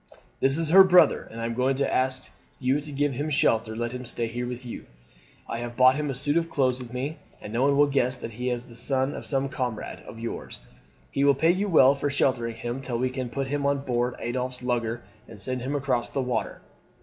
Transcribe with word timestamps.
This 0.39 0.57
is 0.57 0.69
her 0.69 0.83
brother, 0.83 1.27
and 1.29 1.39
I 1.39 1.45
am 1.45 1.53
going 1.53 1.75
to 1.75 1.93
ask 1.93 2.31
you 2.59 2.81
to 2.81 2.91
give 2.91 3.13
him 3.13 3.29
shelter 3.29 3.73
and 3.73 3.79
let 3.81 3.91
him 3.91 4.03
stay 4.03 4.25
here 4.25 4.47
with 4.47 4.65
you. 4.65 4.87
I 5.47 5.59
have 5.59 5.77
brought 5.77 5.93
him 5.95 6.09
a 6.09 6.15
suit 6.15 6.37
of 6.37 6.49
clothes 6.49 6.79
with 6.79 6.91
me, 6.91 7.19
and 7.39 7.53
no 7.53 7.61
one 7.61 7.77
will 7.77 7.85
guess 7.85 8.15
that 8.15 8.31
he 8.31 8.49
is 8.49 8.63
not 8.63 8.69
the 8.69 8.75
son 8.75 9.13
of 9.13 9.27
some 9.27 9.47
comrade 9.47 9.99
of 10.07 10.17
yours. 10.17 10.59
He 11.11 11.23
will 11.23 11.35
pay 11.35 11.51
you 11.51 11.69
well 11.69 11.93
for 11.93 12.09
sheltering 12.09 12.55
him 12.55 12.81
till 12.81 12.97
we 12.97 13.11
can 13.11 13.29
put 13.29 13.45
him 13.45 13.63
on 13.63 13.85
board 13.85 14.15
Adolphe's 14.17 14.63
lugger 14.63 15.03
and 15.27 15.39
send 15.39 15.61
him 15.61 15.75
across 15.75 16.09
the 16.09 16.19
water. 16.23 16.61